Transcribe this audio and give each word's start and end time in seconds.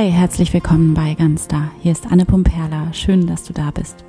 Hi, 0.00 0.10
herzlich 0.10 0.54
willkommen 0.54 0.94
bei 0.94 1.12
Ganz 1.12 1.46
Da. 1.46 1.72
Hier 1.82 1.92
ist 1.92 2.10
Anne 2.10 2.24
Pumperla. 2.24 2.90
Schön, 2.94 3.26
dass 3.26 3.44
du 3.44 3.52
da 3.52 3.70
bist. 3.70 4.02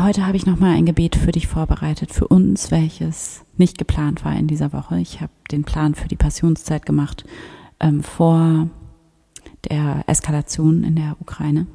Heute 0.00 0.24
habe 0.28 0.36
ich 0.36 0.46
nochmal 0.46 0.76
ein 0.76 0.86
Gebet 0.86 1.16
für 1.16 1.32
dich 1.32 1.48
vorbereitet, 1.48 2.12
für 2.12 2.28
uns, 2.28 2.70
welches 2.70 3.44
nicht 3.56 3.78
geplant 3.78 4.24
war 4.24 4.36
in 4.36 4.46
dieser 4.46 4.72
Woche. 4.72 5.00
Ich 5.00 5.20
habe 5.20 5.32
den 5.50 5.64
Plan 5.64 5.96
für 5.96 6.06
die 6.06 6.14
Passionszeit 6.14 6.86
gemacht 6.86 7.24
ähm, 7.80 8.04
vor 8.04 8.68
der 9.68 10.04
Eskalation 10.06 10.84
in 10.84 10.94
der 10.94 11.16
Ukraine. 11.18 11.66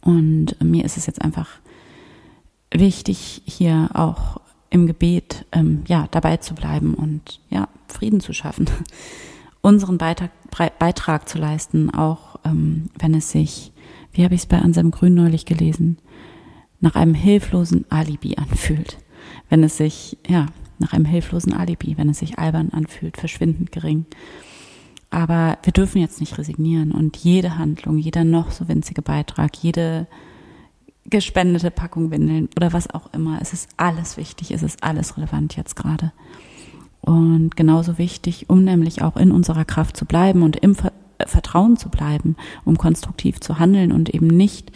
Und 0.00 0.56
mir 0.60 0.84
ist 0.84 0.96
es 0.96 1.06
jetzt 1.06 1.22
einfach 1.22 1.46
wichtig, 2.72 3.42
hier 3.44 3.90
auch 3.94 4.40
im 4.70 4.88
Gebet 4.88 5.46
ähm, 5.52 5.84
ja 5.86 6.08
dabei 6.10 6.38
zu 6.38 6.56
bleiben 6.56 6.94
und 6.94 7.38
ja 7.48 7.68
Frieden 7.86 8.18
zu 8.18 8.32
schaffen 8.32 8.66
unseren 9.64 9.96
Beitrag, 9.96 10.30
Beitrag 10.78 11.28
zu 11.28 11.38
leisten, 11.38 11.90
auch 11.90 12.36
ähm, 12.44 12.90
wenn 12.98 13.14
es 13.14 13.30
sich, 13.30 13.72
wie 14.12 14.22
habe 14.22 14.34
ich 14.34 14.42
es 14.42 14.46
bei 14.46 14.58
Anselm 14.58 14.90
Grün 14.90 15.14
neulich 15.14 15.46
gelesen, 15.46 15.96
nach 16.80 16.96
einem 16.96 17.14
hilflosen 17.14 17.86
Alibi 17.88 18.36
anfühlt. 18.36 18.98
Wenn 19.48 19.64
es 19.64 19.78
sich, 19.78 20.18
ja, 20.28 20.46
nach 20.78 20.92
einem 20.92 21.06
hilflosen 21.06 21.54
Alibi, 21.54 21.96
wenn 21.96 22.10
es 22.10 22.18
sich 22.18 22.38
albern 22.38 22.70
anfühlt, 22.70 23.16
verschwindend 23.16 23.72
gering. 23.72 24.04
Aber 25.08 25.56
wir 25.62 25.72
dürfen 25.72 26.00
jetzt 26.00 26.20
nicht 26.20 26.36
resignieren 26.36 26.92
und 26.92 27.16
jede 27.16 27.56
Handlung, 27.56 27.96
jeder 27.96 28.24
noch 28.24 28.50
so 28.50 28.68
winzige 28.68 29.00
Beitrag, 29.00 29.56
jede 29.56 30.06
gespendete 31.06 31.70
Packung 31.70 32.10
Windeln 32.10 32.50
oder 32.56 32.74
was 32.74 32.90
auch 32.90 33.12
immer, 33.14 33.38
es 33.40 33.54
ist 33.54 33.70
alles 33.78 34.18
wichtig, 34.18 34.50
es 34.50 34.62
ist 34.62 34.82
alles 34.82 35.16
relevant 35.16 35.56
jetzt 35.56 35.74
gerade. 35.76 36.12
Und 37.04 37.54
genauso 37.54 37.98
wichtig, 37.98 38.48
um 38.48 38.64
nämlich 38.64 39.02
auch 39.02 39.18
in 39.18 39.30
unserer 39.30 39.66
Kraft 39.66 39.94
zu 39.94 40.06
bleiben 40.06 40.42
und 40.42 40.56
im 40.56 40.74
Vertrauen 41.26 41.76
zu 41.76 41.90
bleiben, 41.90 42.34
um 42.64 42.78
konstruktiv 42.78 43.40
zu 43.40 43.58
handeln 43.58 43.92
und 43.92 44.08
eben 44.08 44.26
nicht 44.26 44.72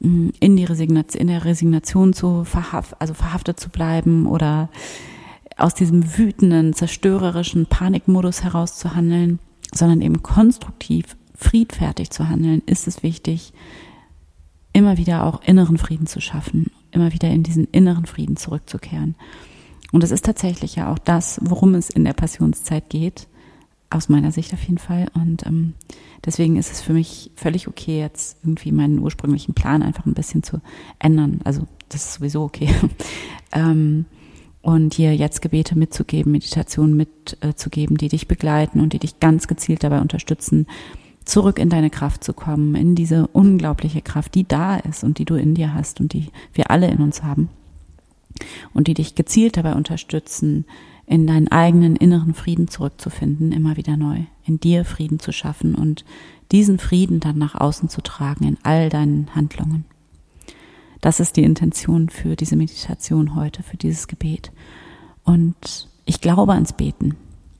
mm, 0.00 0.30
in 0.40 0.56
die 0.56 0.64
Resignation, 0.64 1.20
in 1.20 1.28
der 1.28 1.44
Resignation 1.44 2.12
zu 2.12 2.42
verhaft, 2.42 3.00
also 3.00 3.14
verhaftet 3.14 3.60
zu 3.60 3.68
bleiben 3.70 4.26
oder 4.26 4.68
aus 5.56 5.74
diesem 5.74 6.18
wütenden, 6.18 6.72
zerstörerischen 6.72 7.66
Panikmodus 7.66 8.42
heraus 8.42 8.76
zu 8.76 8.96
handeln, 8.96 9.38
sondern 9.72 10.00
eben 10.00 10.24
konstruktiv, 10.24 11.16
friedfertig 11.36 12.10
zu 12.10 12.28
handeln, 12.28 12.62
ist 12.66 12.88
es 12.88 13.04
wichtig, 13.04 13.52
immer 14.72 14.98
wieder 14.98 15.24
auch 15.24 15.40
inneren 15.44 15.78
Frieden 15.78 16.08
zu 16.08 16.20
schaffen, 16.20 16.72
immer 16.90 17.12
wieder 17.12 17.30
in 17.30 17.44
diesen 17.44 17.68
inneren 17.70 18.06
Frieden 18.06 18.36
zurückzukehren. 18.36 19.14
Und 19.94 20.02
es 20.02 20.10
ist 20.10 20.24
tatsächlich 20.24 20.74
ja 20.74 20.92
auch 20.92 20.98
das, 20.98 21.38
worum 21.40 21.76
es 21.76 21.88
in 21.88 22.02
der 22.02 22.14
Passionszeit 22.14 22.90
geht, 22.90 23.28
aus 23.90 24.08
meiner 24.08 24.32
Sicht 24.32 24.52
auf 24.52 24.60
jeden 24.60 24.78
Fall. 24.78 25.06
Und 25.14 25.46
ähm, 25.46 25.74
deswegen 26.26 26.56
ist 26.56 26.72
es 26.72 26.80
für 26.80 26.92
mich 26.92 27.30
völlig 27.36 27.68
okay, 27.68 28.00
jetzt 28.00 28.38
irgendwie 28.42 28.72
meinen 28.72 28.98
ursprünglichen 28.98 29.54
Plan 29.54 29.84
einfach 29.84 30.04
ein 30.04 30.14
bisschen 30.14 30.42
zu 30.42 30.60
ändern. 30.98 31.42
Also 31.44 31.68
das 31.90 32.06
ist 32.06 32.14
sowieso 32.14 32.42
okay. 32.42 32.74
ähm, 33.52 34.06
und 34.62 34.96
dir 34.96 35.14
jetzt 35.14 35.42
Gebete 35.42 35.78
mitzugeben, 35.78 36.32
Meditationen 36.32 36.96
mitzugeben, 36.96 37.96
die 37.96 38.08
dich 38.08 38.26
begleiten 38.26 38.80
und 38.80 38.94
die 38.94 38.98
dich 38.98 39.20
ganz 39.20 39.46
gezielt 39.46 39.84
dabei 39.84 40.00
unterstützen, 40.00 40.66
zurück 41.24 41.60
in 41.60 41.68
deine 41.68 41.90
Kraft 41.90 42.24
zu 42.24 42.32
kommen, 42.32 42.74
in 42.74 42.96
diese 42.96 43.28
unglaubliche 43.28 44.02
Kraft, 44.02 44.34
die 44.34 44.48
da 44.48 44.74
ist 44.74 45.04
und 45.04 45.18
die 45.18 45.24
du 45.24 45.36
in 45.36 45.54
dir 45.54 45.72
hast 45.72 46.00
und 46.00 46.14
die 46.14 46.30
wir 46.52 46.72
alle 46.72 46.90
in 46.90 46.98
uns 46.98 47.22
haben 47.22 47.48
und 48.72 48.88
die 48.88 48.94
dich 48.94 49.14
gezielt 49.14 49.56
dabei 49.56 49.74
unterstützen, 49.74 50.64
in 51.06 51.26
deinen 51.26 51.48
eigenen 51.48 51.96
inneren 51.96 52.34
Frieden 52.34 52.68
zurückzufinden, 52.68 53.52
immer 53.52 53.76
wieder 53.76 53.96
neu, 53.96 54.20
in 54.44 54.58
dir 54.58 54.84
Frieden 54.84 55.18
zu 55.18 55.32
schaffen 55.32 55.74
und 55.74 56.04
diesen 56.50 56.78
Frieden 56.78 57.20
dann 57.20 57.38
nach 57.38 57.54
außen 57.54 57.88
zu 57.88 58.00
tragen 58.00 58.46
in 58.46 58.58
all 58.62 58.88
deinen 58.88 59.34
Handlungen. 59.34 59.84
Das 61.00 61.20
ist 61.20 61.36
die 61.36 61.42
Intention 61.42 62.08
für 62.08 62.36
diese 62.36 62.56
Meditation 62.56 63.34
heute, 63.34 63.62
für 63.62 63.76
dieses 63.76 64.08
Gebet. 64.08 64.52
Und 65.24 65.88
ich 66.06 66.22
glaube 66.22 66.54
ans 66.54 66.72
Beten. 66.72 67.16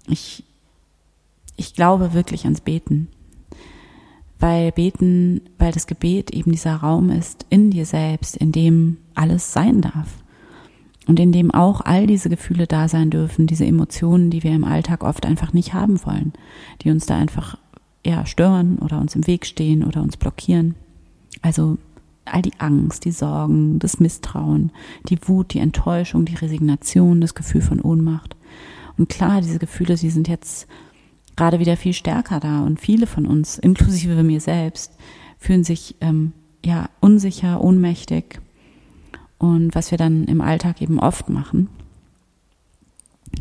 Ich, 0.07 0.45
ich 1.57 1.75
glaube 1.75 2.15
wirklich 2.15 2.45
ans 2.45 2.63
Beten. 2.63 3.09
Weil 4.39 4.73
Beten, 4.73 5.43
weil 5.59 5.73
das 5.73 5.87
Gebet 5.87 6.31
eben 6.31 6.53
dieser 6.53 6.77
Raum 6.77 7.11
ist 7.11 7.45
in 7.51 7.71
dir 7.71 7.84
selbst, 7.84 8.37
in 8.37 8.53
dem 8.53 8.97
alles 9.15 9.53
sein 9.53 9.83
darf 9.83 10.24
und 11.06 11.20
in 11.20 11.32
dem 11.32 11.50
auch 11.50 11.81
all 11.82 12.06
diese 12.06 12.28
Gefühle 12.28 12.66
da 12.66 12.88
sein 12.88 13.10
dürfen, 13.10 13.47
diese 13.47 13.66
Emotionen, 13.66 14.31
die 14.31 14.42
wir 14.42 14.53
im 14.53 14.65
Alltag 14.65 15.04
oft 15.04 15.26
einfach 15.26 15.53
nicht 15.53 15.75
haben 15.75 16.04
wollen, 16.04 16.32
die 16.82 16.91
uns 16.91 17.06
da 17.06 17.16
einfach 17.16 17.59
ja 18.04 18.26
stören 18.26 18.78
oder 18.78 19.00
uns 19.00 19.15
im 19.15 19.26
Weg 19.26 19.47
stehen 19.47 19.84
oder 19.84 20.03
uns 20.03 20.16
blockieren. 20.16 20.75
Also 21.42 21.78
all 22.25 22.42
die 22.42 22.59
Angst, 22.59 23.04
die 23.04 23.10
Sorgen, 23.10 23.78
das 23.78 24.00
Misstrauen, 24.00 24.72
die 25.09 25.19
Wut, 25.28 25.53
die 25.53 25.59
Enttäuschung, 25.59 26.25
die 26.25 26.37
Resignation, 26.37 27.21
das 27.21 27.34
Gefühl 27.34 27.60
von 27.60 27.81
Ohnmacht. 27.81 28.36
Und 28.97 29.09
klar, 29.09 29.41
diese 29.41 29.59
Gefühle, 29.59 29.97
sie 29.97 30.10
sind 30.10 30.28
jetzt 30.28 30.66
gerade 31.36 31.59
wieder 31.59 31.76
viel 31.76 31.92
stärker 31.92 32.41
da 32.41 32.62
und 32.62 32.81
viele 32.81 33.06
von 33.06 33.26
uns, 33.26 33.59
inklusive 33.59 34.22
mir 34.22 34.41
selbst, 34.41 34.92
fühlen 35.38 35.65
sich 35.65 35.97
ähm, 36.00 36.32
ja 36.65 36.88
unsicher, 37.00 37.62
ohnmächtig, 37.62 38.41
und 39.39 39.75
was 39.75 39.91
wir 39.91 39.99
dann 39.99 40.25
im 40.25 40.41
Alltag 40.41 40.81
eben 40.81 40.99
oft 40.99 41.28
machen, 41.28 41.69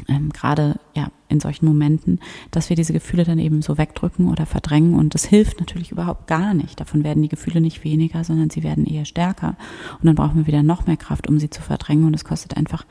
ähm, 0.07 0.31
gerade 0.31 0.79
ja 0.95 1.11
in 1.29 1.39
solchen 1.39 1.65
Momenten, 1.65 2.19
dass 2.51 2.69
wir 2.69 2.75
diese 2.75 2.93
Gefühle 2.93 3.23
dann 3.23 3.39
eben 3.39 3.61
so 3.61 3.77
wegdrücken 3.77 4.29
oder 4.29 4.45
verdrängen 4.45 4.95
und 4.95 5.13
das 5.13 5.25
hilft 5.25 5.59
natürlich 5.59 5.91
überhaupt 5.91 6.27
gar 6.27 6.53
nicht. 6.53 6.79
Davon 6.79 7.03
werden 7.03 7.23
die 7.23 7.29
Gefühle 7.29 7.61
nicht 7.61 7.83
weniger, 7.83 8.23
sondern 8.23 8.49
sie 8.49 8.63
werden 8.63 8.85
eher 8.85 9.05
stärker 9.05 9.55
und 9.99 10.05
dann 10.05 10.15
brauchen 10.15 10.37
wir 10.37 10.47
wieder 10.47 10.63
noch 10.63 10.85
mehr 10.85 10.97
Kraft, 10.97 11.27
um 11.27 11.39
sie 11.39 11.49
zu 11.49 11.61
verdrängen 11.61 12.05
und 12.05 12.13
es 12.13 12.25
kostet 12.25 12.57
einfach 12.57 12.85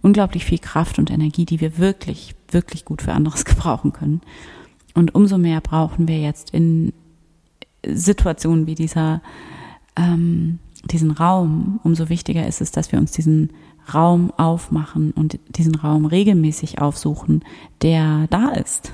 unglaublich 0.00 0.44
viel 0.44 0.58
Kraft 0.58 0.98
und 0.98 1.10
Energie, 1.10 1.44
die 1.44 1.60
wir 1.60 1.78
wirklich, 1.78 2.34
wirklich 2.50 2.84
gut 2.84 3.02
für 3.02 3.12
anderes 3.12 3.44
gebrauchen 3.44 3.92
können. 3.92 4.20
Und 4.94 5.14
umso 5.14 5.38
mehr 5.38 5.60
brauchen 5.60 6.08
wir 6.08 6.20
jetzt 6.20 6.50
in 6.50 6.92
Situationen 7.86 8.66
wie 8.66 8.74
dieser 8.74 9.22
ähm, 9.96 10.58
diesen 10.84 11.10
Raum, 11.10 11.80
umso 11.82 12.08
wichtiger 12.08 12.46
ist 12.46 12.60
es, 12.60 12.70
dass 12.70 12.92
wir 12.92 12.98
uns 12.98 13.12
diesen 13.12 13.50
Raum 13.92 14.32
aufmachen 14.36 15.12
und 15.12 15.38
diesen 15.48 15.74
Raum 15.74 16.04
regelmäßig 16.04 16.80
aufsuchen, 16.80 17.42
der 17.82 18.26
da 18.28 18.50
ist, 18.50 18.92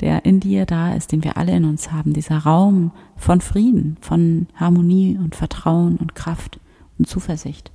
der 0.00 0.24
in 0.24 0.40
dir 0.40 0.66
da 0.66 0.94
ist, 0.94 1.12
den 1.12 1.24
wir 1.24 1.36
alle 1.36 1.56
in 1.56 1.64
uns 1.64 1.92
haben, 1.92 2.12
dieser 2.12 2.38
Raum 2.38 2.92
von 3.16 3.40
Frieden, 3.40 3.96
von 4.00 4.46
Harmonie 4.54 5.18
und 5.22 5.34
Vertrauen 5.34 5.96
und 5.96 6.14
Kraft 6.14 6.60
und 6.98 7.08
Zuversicht. 7.08 7.70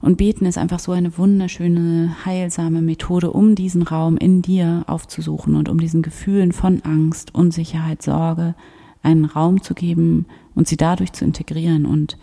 Und 0.00 0.16
beten 0.16 0.46
ist 0.46 0.58
einfach 0.58 0.80
so 0.80 0.90
eine 0.90 1.16
wunderschöne, 1.16 2.16
heilsame 2.24 2.82
Methode, 2.82 3.30
um 3.30 3.54
diesen 3.54 3.82
Raum 3.82 4.16
in 4.16 4.42
dir 4.42 4.82
aufzusuchen 4.88 5.54
und 5.54 5.68
um 5.68 5.78
diesen 5.78 6.02
Gefühlen 6.02 6.50
von 6.50 6.82
Angst, 6.82 7.34
Unsicherheit, 7.34 8.02
Sorge 8.02 8.56
einen 9.04 9.24
Raum 9.24 9.62
zu 9.62 9.74
geben, 9.74 10.26
und 10.54 10.68
sie 10.68 10.76
dadurch 10.76 11.12
zu 11.12 11.24
integrieren 11.24 11.86
und 11.86 12.16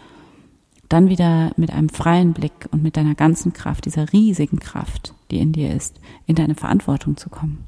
dann 0.90 1.10
wieder 1.10 1.52
mit 1.56 1.72
einem 1.72 1.90
freien 1.90 2.34
Blick 2.34 2.68
und 2.72 2.82
mit 2.82 2.98
deiner 2.98 3.16
ganzen 3.16 3.54
Kraft, 3.54 3.86
dieser 3.86 4.12
riesigen 4.12 4.60
Kraft, 4.60 5.14
die 5.30 5.40
in 5.40 5.54
dir 5.54 5.74
ist, 5.74 6.00
in 6.26 6.36
deine 6.36 6.56
Verantwortung 6.56 7.16
zu 7.16 7.30
kommen. 7.30 7.66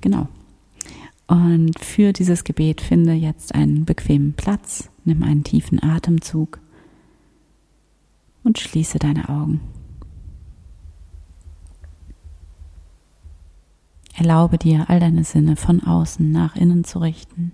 Genau. 0.00 0.28
Und 1.26 1.78
für 1.78 2.12
dieses 2.12 2.44
Gebet 2.44 2.80
finde 2.80 3.12
jetzt 3.12 3.54
einen 3.54 3.84
bequemen 3.84 4.32
Platz, 4.34 4.90
nimm 5.04 5.22
einen 5.22 5.44
tiefen 5.44 5.82
Atemzug 5.82 6.58
und 8.42 8.58
schließe 8.58 8.98
deine 8.98 9.28
Augen. 9.28 9.60
Erlaube 14.16 14.58
dir, 14.58 14.88
all 14.88 15.00
deine 15.00 15.24
Sinne 15.24 15.56
von 15.56 15.82
außen 15.82 16.30
nach 16.30 16.56
innen 16.56 16.84
zu 16.84 16.98
richten 17.00 17.52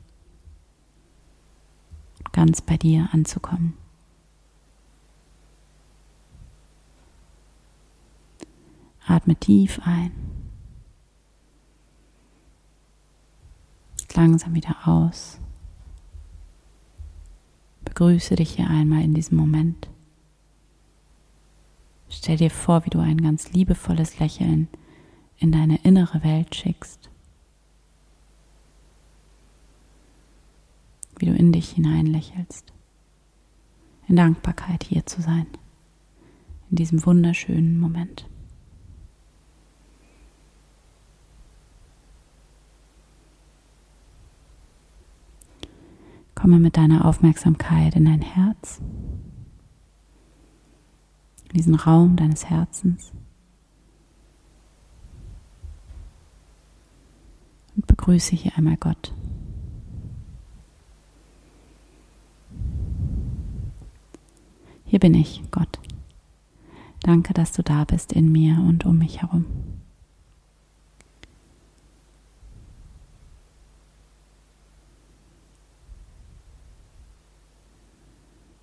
ganz 2.32 2.60
bei 2.60 2.76
dir 2.76 3.08
anzukommen. 3.12 3.74
Atme 9.06 9.34
tief 9.36 9.80
ein. 9.84 10.12
Langsam 14.14 14.54
wieder 14.54 14.76
aus. 14.86 15.38
Begrüße 17.84 18.36
dich 18.36 18.52
hier 18.56 18.68
einmal 18.68 19.02
in 19.02 19.14
diesem 19.14 19.36
Moment. 19.36 19.88
Stell 22.08 22.36
dir 22.36 22.50
vor, 22.50 22.84
wie 22.84 22.90
du 22.90 22.98
ein 22.98 23.20
ganz 23.20 23.52
liebevolles 23.52 24.18
Lächeln 24.18 24.68
in 25.38 25.52
deine 25.52 25.78
innere 25.82 26.22
Welt 26.22 26.54
schickst. 26.54 27.09
Wie 31.20 31.26
du 31.26 31.34
in 31.34 31.52
dich 31.52 31.70
hineinlächelst. 31.70 32.72
In 34.08 34.16
Dankbarkeit 34.16 34.82
hier 34.82 35.06
zu 35.06 35.20
sein, 35.20 35.46
in 36.70 36.76
diesem 36.76 37.04
wunderschönen 37.04 37.78
Moment. 37.78 38.26
Komme 46.34 46.58
mit 46.58 46.78
deiner 46.78 47.04
Aufmerksamkeit 47.04 47.94
in 47.94 48.06
dein 48.06 48.22
Herz, 48.22 48.80
in 51.44 51.50
diesen 51.54 51.74
Raum 51.74 52.16
deines 52.16 52.46
Herzens. 52.48 53.12
Und 57.76 57.86
begrüße 57.86 58.34
hier 58.34 58.56
einmal 58.56 58.78
Gott. 58.78 59.12
Hier 64.90 64.98
bin 64.98 65.14
ich, 65.14 65.40
Gott. 65.52 65.78
Danke, 67.04 67.32
dass 67.32 67.52
du 67.52 67.62
da 67.62 67.84
bist 67.84 68.12
in 68.12 68.32
mir 68.32 68.58
und 68.58 68.84
um 68.84 68.98
mich 68.98 69.22
herum. 69.22 69.44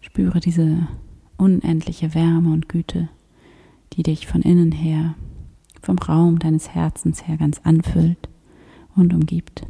Spüre 0.02 0.42
diese 0.42 0.90
unendliche 1.38 2.14
Wärme 2.14 2.52
und 2.52 2.68
Güte, 2.68 3.08
die 3.94 4.04
dich 4.04 4.28
von 4.28 4.42
innen 4.42 4.74
her, 4.74 5.16
vom 5.82 5.98
Raum 5.98 6.40
deines 6.40 6.76
Herzens 6.76 7.26
her 7.26 7.38
ganz 7.38 7.62
anfüllt 7.64 8.28
und 8.98 9.14
umgibt. 9.14 9.66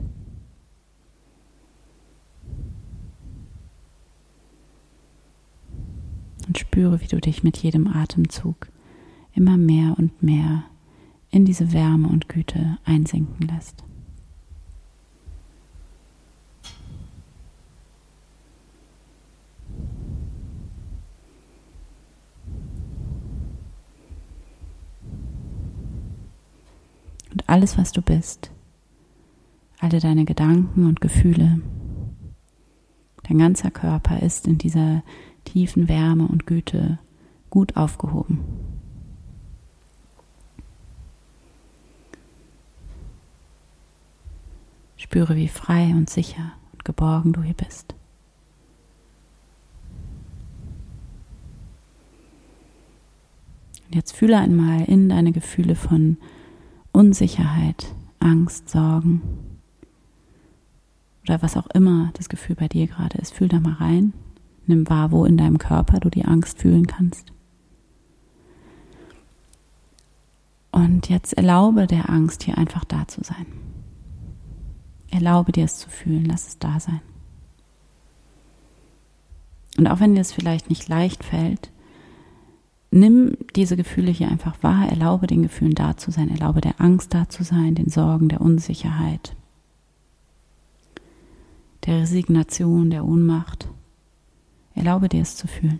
Spüre, 6.59 7.01
wie 7.01 7.07
du 7.07 7.19
dich 7.19 7.44
mit 7.44 7.57
jedem 7.57 7.88
Atemzug 7.88 8.69
immer 9.33 9.57
mehr 9.57 9.95
und 9.98 10.24
mehr 10.24 10.63
in 11.30 11.45
diese 11.45 11.74
Wärme 11.74 12.07
und 12.07 12.30
Güte 12.30 12.77
einsinken 12.86 13.48
lässt. 13.48 13.83
Und 27.31 27.48
alles, 27.48 27.77
was 27.77 27.92
du 27.92 28.01
bist, 28.01 28.51
alle 29.80 30.00
deine 30.00 30.25
Gedanken 30.25 30.88
und 30.88 31.01
Gefühle, 31.01 31.62
dein 33.27 33.38
ganzer 33.38 33.69
Körper 33.69 34.21
ist 34.24 34.48
in 34.48 34.57
dieser 34.57 35.04
tiefen 35.48 35.88
Wärme 35.88 36.28
und 36.28 36.46
Güte 36.46 37.00
gut 37.50 37.78
aufgehoben. 37.78 38.40
Spüre, 44.98 45.36
wie 45.36 45.48
frei 45.48 45.92
und 45.92 46.10
sicher 46.10 46.52
und 46.74 46.84
geborgen 46.84 47.34
du 47.34 47.42
hier 47.42 47.54
bist. 47.54 47.96
Und 53.86 53.96
jetzt 53.96 54.12
fühle 54.12 54.38
einmal 54.38 54.84
in 54.84 55.08
deine 55.08 55.32
Gefühle 55.32 55.76
von 55.76 56.18
Unsicherheit, 56.92 57.94
Angst, 58.20 58.70
Sorgen 58.70 59.22
oder 61.24 61.42
was 61.42 61.56
auch 61.56 61.68
immer 61.68 62.12
das 62.14 62.28
Gefühl 62.28 62.56
bei 62.56 62.68
dir 62.68 62.88
gerade 62.88 63.18
ist. 63.18 63.34
Fühl 63.34 63.48
da 63.48 63.60
mal 63.60 63.74
rein. 63.74 64.14
Nimm 64.68 64.88
wahr, 64.90 65.12
wo 65.12 65.25
in 65.25 65.38
deinem 65.38 65.58
Körper 65.58 66.00
du 66.00 66.10
die 66.10 66.25
Angst 66.25 66.60
fühlen 66.60 66.86
kannst. 66.86 67.31
Und 70.72 71.10
jetzt 71.10 71.34
erlaube 71.34 71.88
der 71.88 72.10
Angst 72.10 72.44
hier 72.44 72.58
einfach 72.58 72.84
da 72.84 73.08
zu 73.08 73.24
sein. 73.24 73.48
Erlaube 75.10 75.52
dir 75.52 75.66
es 75.66 75.80
zu 75.80 75.90
fühlen, 75.90 76.25
lass 76.25 76.48
es 76.48 76.60
da 76.60 76.80
sein. 76.80 77.02
Und 79.78 79.88
auch 79.88 80.00
wenn 80.00 80.14
dir 80.16 80.22
es 80.22 80.34
vielleicht 80.34 80.69
nicht 80.69 80.88
leicht 80.88 81.24
fällt, 81.24 81.72
nimm 82.92 83.38
diese 83.56 83.78
Gefühle 83.78 84.12
hier 84.12 84.30
einfach 84.30 84.62
wahr, 84.62 84.90
erlaube 84.90 85.28
den 85.28 85.44
Gefühlen 85.44 85.75
da 85.75 85.98
zu 85.98 86.12
sein, 86.12 86.30
erlaube 86.30 86.62
der 86.62 86.81
Angst 86.81 87.14
da 87.14 87.30
zu 87.30 87.44
sein, 87.44 87.75
den 87.75 87.90
Sorgen, 87.90 88.28
der 88.28 88.42
Unsicherheit, 88.42 89.36
der 91.86 92.02
Resignation, 92.02 92.90
der 92.90 93.06
Ohnmacht. 93.06 93.69
Erlaube 94.78 95.10
dir 95.10 95.24
es 95.24 95.36
zu 95.36 95.48
fühlen. 95.48 95.80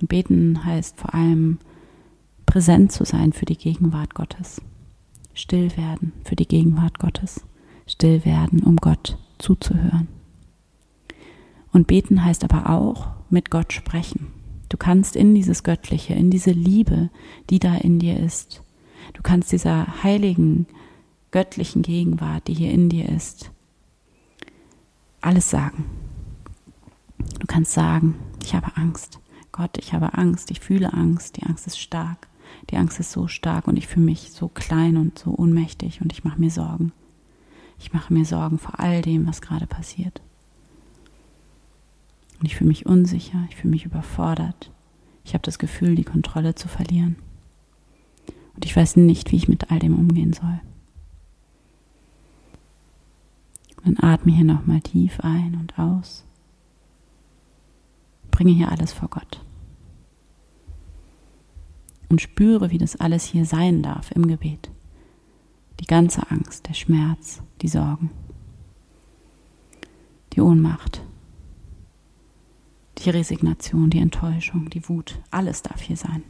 Beten 0.00 0.64
heißt 0.64 0.98
vor 0.98 1.14
allem 1.14 1.58
präsent 2.46 2.90
zu 2.90 3.04
sein 3.04 3.32
für 3.32 3.44
die 3.44 3.56
Gegenwart 3.56 4.14
Gottes, 4.14 4.60
still 5.34 5.76
werden 5.76 6.12
für 6.24 6.36
die 6.36 6.48
Gegenwart 6.48 6.98
Gottes, 6.98 7.44
still 7.86 8.24
werden, 8.24 8.62
um 8.64 8.76
Gott 8.76 9.18
zuzuhören. 9.38 10.08
Und 11.72 11.86
beten 11.86 12.24
heißt 12.24 12.42
aber 12.44 12.70
auch 12.70 13.08
mit 13.30 13.50
Gott 13.50 13.72
sprechen. 13.72 14.39
Du 14.70 14.76
kannst 14.76 15.16
in 15.16 15.34
dieses 15.34 15.64
Göttliche, 15.64 16.14
in 16.14 16.30
diese 16.30 16.52
Liebe, 16.52 17.10
die 17.50 17.58
da 17.58 17.74
in 17.74 17.98
dir 17.98 18.18
ist, 18.18 18.62
du 19.12 19.20
kannst 19.20 19.52
dieser 19.52 20.02
heiligen, 20.02 20.66
göttlichen 21.32 21.82
Gegenwart, 21.82 22.46
die 22.48 22.54
hier 22.54 22.70
in 22.70 22.88
dir 22.88 23.08
ist, 23.08 23.50
alles 25.20 25.50
sagen. 25.50 25.84
Du 27.40 27.46
kannst 27.46 27.72
sagen, 27.72 28.14
ich 28.42 28.54
habe 28.54 28.76
Angst. 28.76 29.18
Gott, 29.52 29.76
ich 29.76 29.92
habe 29.92 30.14
Angst, 30.14 30.52
ich 30.52 30.60
fühle 30.60 30.92
Angst, 30.94 31.36
die 31.36 31.42
Angst 31.42 31.66
ist 31.66 31.78
stark. 31.78 32.28
Die 32.70 32.76
Angst 32.76 33.00
ist 33.00 33.10
so 33.10 33.26
stark 33.26 33.66
und 33.66 33.76
ich 33.76 33.88
fühle 33.88 34.06
mich 34.06 34.30
so 34.30 34.48
klein 34.48 34.96
und 34.96 35.18
so 35.18 35.34
ohnmächtig 35.36 36.00
und 36.00 36.12
ich 36.12 36.22
mache 36.22 36.40
mir 36.40 36.50
Sorgen. 36.50 36.92
Ich 37.78 37.92
mache 37.92 38.12
mir 38.12 38.24
Sorgen 38.24 38.58
vor 38.58 38.78
all 38.78 39.02
dem, 39.02 39.26
was 39.26 39.42
gerade 39.42 39.66
passiert. 39.66 40.22
Und 42.40 42.46
ich 42.46 42.56
fühle 42.56 42.68
mich 42.68 42.86
unsicher, 42.86 43.46
ich 43.50 43.56
fühle 43.56 43.70
mich 43.70 43.84
überfordert. 43.84 44.70
Ich 45.24 45.34
habe 45.34 45.42
das 45.42 45.58
Gefühl, 45.58 45.94
die 45.94 46.04
Kontrolle 46.04 46.54
zu 46.54 46.68
verlieren. 46.68 47.16
Und 48.54 48.64
ich 48.64 48.74
weiß 48.74 48.96
nicht, 48.96 49.30
wie 49.30 49.36
ich 49.36 49.48
mit 49.48 49.70
all 49.70 49.78
dem 49.78 49.94
umgehen 49.98 50.32
soll. 50.32 50.60
Dann 53.84 53.98
atme 53.98 54.32
hier 54.32 54.44
nochmal 54.44 54.80
tief 54.80 55.20
ein 55.20 55.56
und 55.60 55.78
aus. 55.78 56.24
Bringe 58.30 58.52
hier 58.52 58.70
alles 58.72 58.92
vor 58.92 59.08
Gott. 59.08 59.44
Und 62.08 62.20
spüre, 62.20 62.70
wie 62.70 62.78
das 62.78 62.96
alles 62.96 63.24
hier 63.24 63.44
sein 63.44 63.82
darf 63.82 64.10
im 64.12 64.26
Gebet. 64.26 64.70
Die 65.78 65.86
ganze 65.86 66.30
Angst, 66.30 66.68
der 66.68 66.74
Schmerz, 66.74 67.42
die 67.62 67.68
Sorgen, 67.68 68.10
die 70.32 70.40
Ohnmacht, 70.40 71.02
die 73.00 73.10
Resignation, 73.10 73.90
die 73.90 73.98
Enttäuschung, 73.98 74.68
die 74.70 74.88
Wut, 74.88 75.18
alles 75.30 75.62
darf 75.62 75.80
hier 75.80 75.96
sein. 75.96 76.22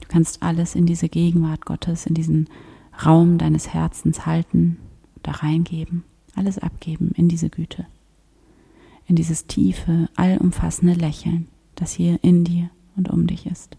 Du 0.00 0.08
kannst 0.08 0.42
alles 0.42 0.74
in 0.74 0.86
diese 0.86 1.08
Gegenwart 1.08 1.64
Gottes, 1.64 2.06
in 2.06 2.14
diesen 2.14 2.48
Raum 3.04 3.38
deines 3.38 3.72
Herzens 3.72 4.26
halten, 4.26 4.78
da 5.22 5.32
reingeben, 5.32 6.04
alles 6.36 6.58
abgeben 6.58 7.12
in 7.16 7.28
diese 7.28 7.48
Güte, 7.48 7.86
in 9.06 9.16
dieses 9.16 9.46
tiefe, 9.46 10.08
allumfassende 10.14 10.94
Lächeln, 10.94 11.48
das 11.74 11.92
hier 11.92 12.22
in 12.22 12.44
dir 12.44 12.70
und 12.96 13.10
um 13.10 13.26
dich 13.26 13.46
ist. 13.46 13.76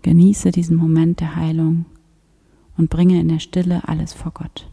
Genieße 0.00 0.50
diesen 0.50 0.76
Moment 0.76 1.20
der 1.20 1.36
Heilung 1.36 1.84
und 2.76 2.90
bringe 2.90 3.20
in 3.20 3.28
der 3.28 3.38
Stille 3.38 3.82
alles 3.86 4.12
vor 4.12 4.32
Gott. 4.32 4.66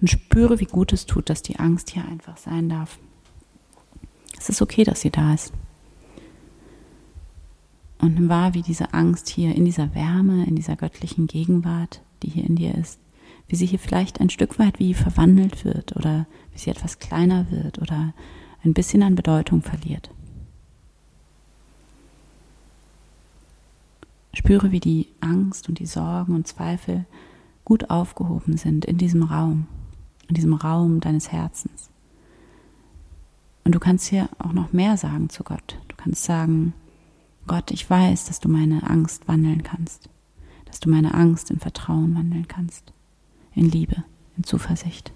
und 0.00 0.08
spüre, 0.08 0.60
wie 0.60 0.66
gut 0.66 0.92
es 0.92 1.06
tut, 1.06 1.28
dass 1.28 1.42
die 1.42 1.58
Angst 1.58 1.90
hier 1.90 2.04
einfach 2.04 2.36
sein 2.36 2.68
darf. 2.68 2.98
Ist 4.50 4.62
okay, 4.62 4.82
dass 4.82 5.00
sie 5.00 5.10
da 5.10 5.32
ist. 5.32 5.52
Und 8.00 8.14
nimm 8.14 8.28
wahr, 8.28 8.52
wie 8.52 8.62
diese 8.62 8.92
Angst 8.92 9.28
hier 9.28 9.54
in 9.54 9.64
dieser 9.64 9.94
Wärme, 9.94 10.44
in 10.44 10.56
dieser 10.56 10.74
göttlichen 10.74 11.28
Gegenwart, 11.28 12.02
die 12.24 12.30
hier 12.30 12.44
in 12.44 12.56
dir 12.56 12.74
ist, 12.74 12.98
wie 13.46 13.54
sie 13.54 13.66
hier 13.66 13.78
vielleicht 13.78 14.20
ein 14.20 14.28
Stück 14.28 14.58
weit 14.58 14.80
wie 14.80 14.94
verwandelt 14.94 15.64
wird 15.64 15.94
oder 15.94 16.26
wie 16.52 16.58
sie 16.58 16.70
etwas 16.70 16.98
kleiner 16.98 17.48
wird 17.52 17.78
oder 17.78 18.12
ein 18.64 18.74
bisschen 18.74 19.04
an 19.04 19.14
Bedeutung 19.14 19.62
verliert. 19.62 20.10
Spüre, 24.34 24.72
wie 24.72 24.80
die 24.80 25.06
Angst 25.20 25.68
und 25.68 25.78
die 25.78 25.86
Sorgen 25.86 26.34
und 26.34 26.48
Zweifel 26.48 27.06
gut 27.64 27.88
aufgehoben 27.88 28.56
sind 28.56 28.84
in 28.84 28.98
diesem 28.98 29.22
Raum, 29.22 29.68
in 30.26 30.34
diesem 30.34 30.54
Raum 30.54 30.98
deines 30.98 31.30
Herzens. 31.30 31.89
Und 33.64 33.74
du 33.74 33.78
kannst 33.78 34.08
hier 34.08 34.28
auch 34.38 34.52
noch 34.52 34.72
mehr 34.72 34.96
sagen 34.96 35.28
zu 35.28 35.44
Gott. 35.44 35.78
Du 35.88 35.96
kannst 35.96 36.24
sagen, 36.24 36.74
Gott, 37.46 37.70
ich 37.70 37.88
weiß, 37.88 38.26
dass 38.26 38.40
du 38.40 38.48
meine 38.48 38.88
Angst 38.88 39.26
wandeln 39.28 39.62
kannst, 39.62 40.08
dass 40.66 40.80
du 40.80 40.88
meine 40.88 41.14
Angst 41.14 41.50
in 41.50 41.58
Vertrauen 41.58 42.14
wandeln 42.14 42.48
kannst, 42.48 42.92
in 43.54 43.70
Liebe, 43.70 44.04
in 44.36 44.44
Zuversicht. 44.44 45.12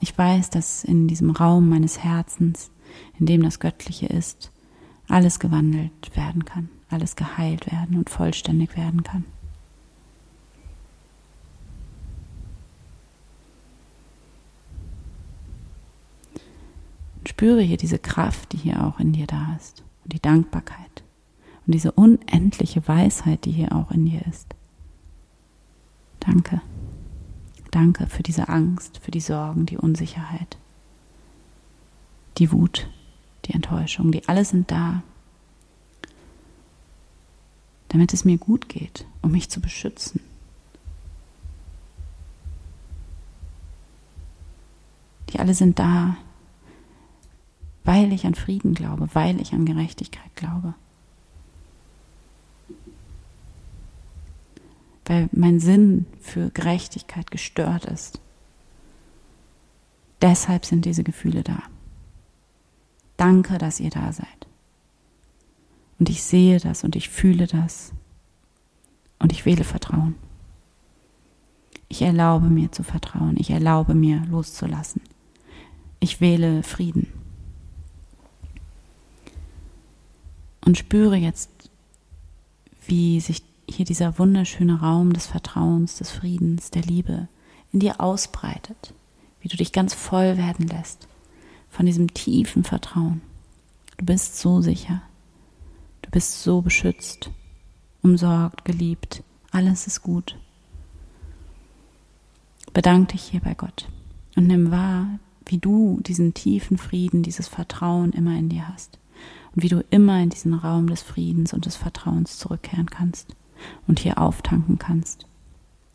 Ich 0.00 0.18
weiß, 0.18 0.50
dass 0.50 0.82
in 0.82 1.06
diesem 1.06 1.30
Raum 1.30 1.68
meines 1.68 2.00
Herzens, 2.00 2.72
in 3.20 3.26
dem 3.26 3.42
das 3.42 3.60
Göttliche 3.60 4.06
ist, 4.06 4.50
alles 5.08 5.38
gewandelt 5.38 6.16
werden 6.16 6.44
kann, 6.44 6.68
alles 6.90 7.14
geheilt 7.14 7.70
werden 7.70 7.96
und 7.96 8.10
vollständig 8.10 8.76
werden 8.76 9.04
kann. 9.04 9.24
Spüre 17.42 17.62
hier 17.62 17.76
diese 17.76 17.98
Kraft, 17.98 18.52
die 18.52 18.56
hier 18.56 18.86
auch 18.86 19.00
in 19.00 19.12
dir 19.12 19.26
da 19.26 19.56
ist 19.56 19.82
und 20.04 20.12
die 20.12 20.22
Dankbarkeit 20.22 21.02
und 21.66 21.74
diese 21.74 21.90
unendliche 21.90 22.86
Weisheit, 22.86 23.46
die 23.46 23.50
hier 23.50 23.74
auch 23.74 23.90
in 23.90 24.06
dir 24.06 24.24
ist. 24.30 24.54
Danke. 26.20 26.60
Danke 27.72 28.06
für 28.06 28.22
diese 28.22 28.48
Angst, 28.48 28.98
für 28.98 29.10
die 29.10 29.18
Sorgen, 29.18 29.66
die 29.66 29.76
Unsicherheit, 29.76 30.56
die 32.38 32.52
Wut, 32.52 32.88
die 33.46 33.54
Enttäuschung, 33.54 34.12
die 34.12 34.28
alle 34.28 34.44
sind 34.44 34.70
da, 34.70 35.02
damit 37.88 38.14
es 38.14 38.24
mir 38.24 38.38
gut 38.38 38.68
geht, 38.68 39.04
um 39.20 39.32
mich 39.32 39.50
zu 39.50 39.60
beschützen. 39.60 40.20
Die 45.30 45.40
alle 45.40 45.54
sind 45.54 45.80
da, 45.80 46.16
weil 48.12 48.18
ich 48.18 48.26
an 48.26 48.34
Frieden 48.34 48.74
glaube, 48.74 49.08
weil 49.14 49.40
ich 49.40 49.54
an 49.54 49.64
Gerechtigkeit 49.64 50.36
glaube. 50.36 50.74
weil 55.06 55.28
mein 55.32 55.58
Sinn 55.58 56.06
für 56.20 56.50
Gerechtigkeit 56.50 57.30
gestört 57.32 57.86
ist. 57.86 58.20
Deshalb 60.22 60.64
sind 60.64 60.84
diese 60.84 61.02
Gefühle 61.02 61.42
da. 61.42 61.60
Danke, 63.16 63.58
dass 63.58 63.80
ihr 63.80 63.90
da 63.90 64.12
seid. 64.12 64.46
Und 65.98 66.08
ich 66.08 66.22
sehe 66.22 66.60
das 66.60 66.84
und 66.84 66.94
ich 66.94 67.08
fühle 67.08 67.48
das. 67.48 67.92
Und 69.18 69.32
ich 69.32 69.44
wähle 69.44 69.64
Vertrauen. 69.64 70.14
Ich 71.88 72.02
erlaube 72.02 72.46
mir 72.46 72.70
zu 72.70 72.84
vertrauen. 72.84 73.34
Ich 73.38 73.50
erlaube 73.50 73.94
mir 73.94 74.24
loszulassen. 74.30 75.02
Ich 75.98 76.20
wähle 76.20 76.62
Frieden. 76.62 77.21
Und 80.64 80.78
spüre 80.78 81.16
jetzt, 81.16 81.50
wie 82.86 83.20
sich 83.20 83.42
hier 83.68 83.84
dieser 83.84 84.18
wunderschöne 84.18 84.80
Raum 84.80 85.12
des 85.12 85.26
Vertrauens, 85.26 85.98
des 85.98 86.10
Friedens, 86.10 86.70
der 86.70 86.82
Liebe 86.82 87.28
in 87.72 87.80
dir 87.80 88.00
ausbreitet, 88.00 88.94
wie 89.40 89.48
du 89.48 89.56
dich 89.56 89.72
ganz 89.72 89.94
voll 89.94 90.36
werden 90.36 90.66
lässt 90.66 91.08
von 91.70 91.86
diesem 91.86 92.12
tiefen 92.12 92.64
Vertrauen. 92.64 93.22
Du 93.96 94.04
bist 94.04 94.38
so 94.38 94.60
sicher, 94.60 95.02
du 96.02 96.10
bist 96.10 96.42
so 96.42 96.60
beschützt, 96.60 97.30
umsorgt, 98.02 98.64
geliebt, 98.64 99.22
alles 99.50 99.86
ist 99.86 100.02
gut. 100.02 100.38
Bedank 102.72 103.08
dich 103.08 103.22
hier 103.22 103.40
bei 103.40 103.54
Gott 103.54 103.88
und 104.36 104.46
nimm 104.46 104.70
wahr, 104.70 105.18
wie 105.46 105.58
du 105.58 106.00
diesen 106.02 106.34
tiefen 106.34 106.78
Frieden, 106.78 107.22
dieses 107.22 107.48
Vertrauen 107.48 108.12
immer 108.12 108.36
in 108.36 108.48
dir 108.48 108.68
hast 108.68 108.98
und 109.54 109.62
wie 109.62 109.68
du 109.68 109.84
immer 109.90 110.22
in 110.22 110.30
diesen 110.30 110.54
Raum 110.54 110.88
des 110.88 111.02
Friedens 111.02 111.52
und 111.52 111.66
des 111.66 111.76
Vertrauens 111.76 112.38
zurückkehren 112.38 112.90
kannst 112.90 113.36
und 113.86 114.00
hier 114.00 114.18
auftanken 114.18 114.78
kannst. 114.78 115.26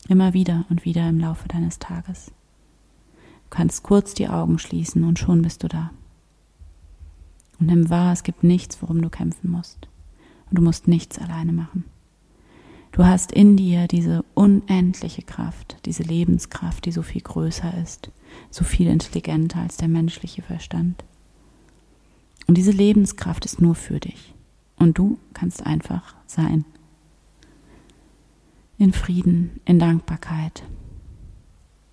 Immer 0.08 0.32
wieder 0.32 0.64
und 0.70 0.84
wieder 0.84 1.08
im 1.08 1.18
Laufe 1.18 1.48
deines 1.48 1.78
Tages. 1.78 2.32
Du 3.16 3.56
kannst 3.56 3.82
kurz 3.82 4.14
die 4.14 4.28
Augen 4.28 4.58
schließen 4.58 5.04
und 5.04 5.18
schon 5.18 5.42
bist 5.42 5.62
du 5.62 5.68
da. 5.68 5.90
Und 7.58 7.66
nimm 7.66 7.90
wahr, 7.90 8.12
es 8.12 8.22
gibt 8.22 8.44
nichts, 8.44 8.80
worum 8.80 9.02
du 9.02 9.10
kämpfen 9.10 9.50
musst. 9.50 9.88
Und 10.48 10.58
du 10.58 10.62
musst 10.62 10.88
nichts 10.88 11.18
alleine 11.18 11.52
machen. 11.52 11.84
Du 12.92 13.04
hast 13.04 13.32
in 13.32 13.56
dir 13.56 13.86
diese 13.86 14.24
unendliche 14.34 15.22
Kraft, 15.22 15.76
diese 15.84 16.02
Lebenskraft, 16.02 16.86
die 16.86 16.92
so 16.92 17.02
viel 17.02 17.20
größer 17.20 17.76
ist, 17.82 18.10
so 18.50 18.64
viel 18.64 18.88
intelligenter 18.88 19.60
als 19.60 19.76
der 19.76 19.88
menschliche 19.88 20.42
Verstand. 20.42 21.04
Und 22.48 22.56
diese 22.56 22.72
Lebenskraft 22.72 23.44
ist 23.44 23.60
nur 23.60 23.76
für 23.76 24.00
dich. 24.00 24.34
Und 24.76 24.98
du 24.98 25.18
kannst 25.34 25.64
einfach 25.64 26.16
sein 26.26 26.64
in 28.78 28.92
Frieden, 28.92 29.60
in 29.64 29.78
Dankbarkeit, 29.78 30.62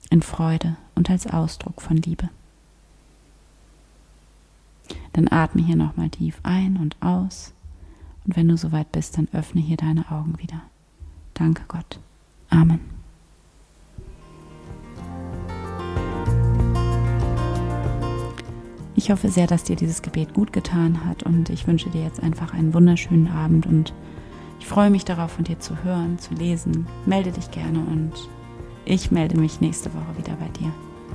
in 0.10 0.22
Freude 0.22 0.78
und 0.94 1.10
als 1.10 1.28
Ausdruck 1.28 1.82
von 1.82 1.98
Liebe. 1.98 2.30
Dann 5.14 5.28
atme 5.28 5.64
hier 5.64 5.76
nochmal 5.76 6.10
tief 6.10 6.40
ein 6.44 6.78
und 6.78 6.96
aus 7.02 7.54
und 8.26 8.36
wenn 8.36 8.48
du 8.48 8.58
soweit 8.58 8.92
bist, 8.92 9.18
dann 9.18 9.28
öffne 9.34 9.62
hier 9.62 9.78
deine 9.78 10.12
Augen 10.12 10.38
wieder. 10.40 10.62
Danke 11.34 11.64
Gott. 11.68 12.00
Amen. 12.50 12.95
Ich 19.06 19.12
hoffe 19.12 19.30
sehr, 19.30 19.46
dass 19.46 19.64
dir 19.64 19.76
dieses 19.76 20.02
Gebet 20.02 20.34
gut 20.34 20.52
getan 20.52 21.06
hat 21.06 21.22
und 21.22 21.52
ich 21.52 21.68
wünsche 21.68 21.92
dir 21.92 22.02
jetzt 22.02 22.24
einfach 22.24 22.56
einen 22.56 22.74
wunderschönen 22.74 23.28
Abend 23.28 23.68
und 23.68 23.94
ich 24.60 24.66
freue 24.66 24.90
mich 24.90 25.06
darauf, 25.06 25.34
von 25.34 25.44
dir 25.44 25.60
zu 25.60 25.84
hören, 25.84 26.18
zu 26.18 26.34
lesen. 26.34 26.88
Melde 27.06 27.32
dich 27.32 27.52
gerne 27.52 27.78
und 27.82 28.14
ich 28.84 29.12
melde 29.12 29.38
mich 29.38 29.62
nächste 29.62 29.94
Woche 29.94 30.18
wieder 30.18 30.36
bei 30.38 30.48
dir. 30.60 30.72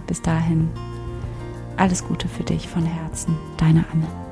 Bis 0.06 0.22
dahin, 0.22 0.68
alles 1.78 2.04
Gute 2.04 2.28
für 2.28 2.44
dich 2.44 2.68
von 2.68 2.84
Herzen, 2.84 3.36
deine 3.56 3.84
Anne. 3.92 4.29